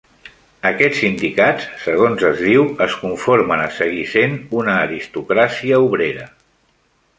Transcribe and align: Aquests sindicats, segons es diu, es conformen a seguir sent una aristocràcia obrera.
Aquests 0.69 1.01
sindicats, 1.01 1.67
segons 1.83 2.25
es 2.29 2.41
diu, 2.47 2.65
es 2.87 2.97
conformen 3.03 3.63
a 3.67 3.69
seguir 3.77 4.07
sent 4.15 4.35
una 4.63 4.81
aristocràcia 4.87 5.81
obrera. 5.89 6.29